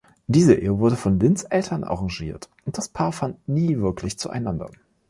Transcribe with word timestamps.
Diese 0.25 0.55
Ehe 0.55 0.79
wurde 0.79 0.95
von 0.95 1.19
Lins 1.19 1.43
Eltern 1.43 1.83
arrangiert 1.83 2.49
und 2.65 2.75
das 2.75 2.89
Paar 2.89 3.11
fand 3.11 3.47
nie 3.47 3.77
wirklich 3.77 4.17
zueinander. 4.17 4.71